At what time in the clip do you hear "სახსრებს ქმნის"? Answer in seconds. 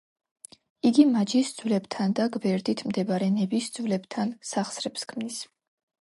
4.53-5.39